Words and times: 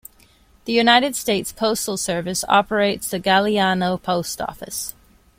The 0.65 0.73
United 0.73 1.15
States 1.15 1.51
Postal 1.51 1.95
Service 1.95 2.43
operates 2.49 3.11
the 3.11 3.19
Galliano 3.19 4.01
Post 4.01 4.41
Office. 4.41 4.95